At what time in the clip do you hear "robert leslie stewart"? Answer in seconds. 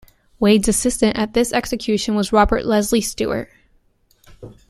2.33-3.51